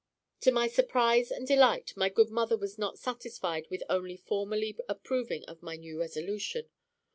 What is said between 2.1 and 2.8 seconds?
mother was